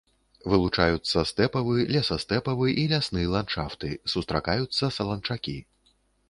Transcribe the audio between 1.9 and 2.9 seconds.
лесастэпавы і